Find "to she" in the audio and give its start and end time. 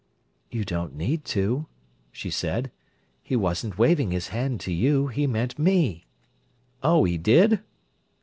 1.25-2.31